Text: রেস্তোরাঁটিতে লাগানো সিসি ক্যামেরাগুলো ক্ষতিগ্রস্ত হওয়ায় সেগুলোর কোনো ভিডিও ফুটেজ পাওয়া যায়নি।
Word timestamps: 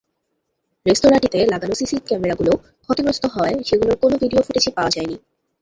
রেস্তোরাঁটিতে 0.85 1.39
লাগানো 1.45 1.73
সিসি 1.79 1.97
ক্যামেরাগুলো 2.07 2.51
ক্ষতিগ্রস্ত 2.83 3.23
হওয়ায় 3.33 3.57
সেগুলোর 3.67 3.97
কোনো 4.01 4.15
ভিডিও 4.21 4.41
ফুটেজ 4.45 4.65
পাওয়া 4.75 4.93
যায়নি। 4.95 5.15